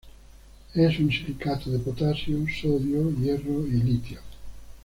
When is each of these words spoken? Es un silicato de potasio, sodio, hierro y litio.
Es 0.73 0.97
un 0.97 1.11
silicato 1.11 1.69
de 1.69 1.77
potasio, 1.77 2.39
sodio, 2.59 3.11
hierro 3.17 3.67
y 3.67 3.83
litio. 3.83 4.19